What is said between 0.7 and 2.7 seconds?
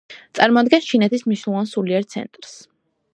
ჩინეთის მნიშვნელოვან სულიერ ცენტრს.